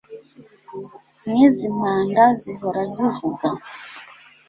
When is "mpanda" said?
1.77-2.23